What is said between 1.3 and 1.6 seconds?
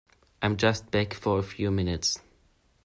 a